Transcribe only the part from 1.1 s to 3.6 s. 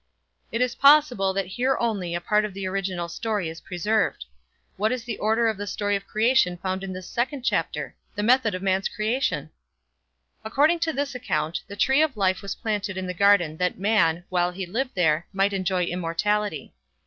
that here only a part of the original story